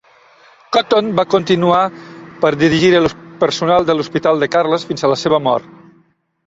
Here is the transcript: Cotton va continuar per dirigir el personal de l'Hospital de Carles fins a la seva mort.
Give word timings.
Cotton 0.77 1.11
va 1.19 1.25
continuar 1.33 1.81
per 2.47 2.53
dirigir 2.63 2.91
el 3.03 3.09
personal 3.45 3.87
de 3.91 3.99
l'Hospital 3.99 4.43
de 4.45 4.53
Carles 4.57 4.89
fins 4.93 5.05
a 5.11 5.15
la 5.17 5.25
seva 5.27 5.45
mort. 5.53 5.71